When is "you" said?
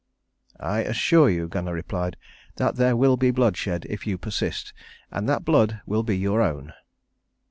1.29-1.47, 4.07-4.17